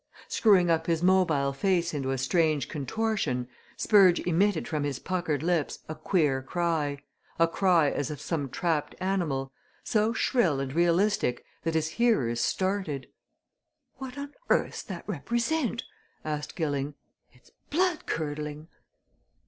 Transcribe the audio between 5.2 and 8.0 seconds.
lips a queer cry a cry